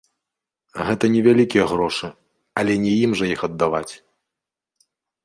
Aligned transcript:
Гэта 0.85 1.05
невялікія 1.15 1.65
грошы, 1.71 2.09
але 2.63 2.73
не 2.87 2.93
ім 3.03 3.11
жа 3.21 3.25
іх 3.35 3.41
аддаваць. 3.49 3.89